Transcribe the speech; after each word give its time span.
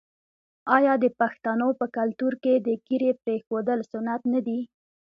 آیا 0.77 0.93
د 1.03 1.05
پښتنو 1.19 1.69
په 1.79 1.85
کلتور 1.97 2.33
کې 2.43 2.53
د 2.57 2.67
ږیرې 2.87 3.11
پریښودل 3.23 3.79
سنت 3.91 4.21
نه 4.33 4.39
دي؟ 4.47 4.59